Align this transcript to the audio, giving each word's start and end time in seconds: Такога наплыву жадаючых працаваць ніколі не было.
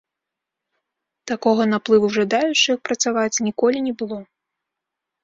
Такога 1.31 1.63
наплыву 1.73 2.07
жадаючых 2.17 2.77
працаваць 2.87 3.43
ніколі 3.49 3.85
не 3.89 3.93
было. 4.01 4.19